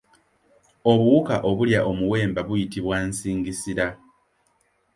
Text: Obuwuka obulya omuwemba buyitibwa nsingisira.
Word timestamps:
Obuwuka 0.91 1.35
obulya 1.49 1.79
omuwemba 1.91 2.41
buyitibwa 2.47 2.95
nsingisira. 3.07 3.87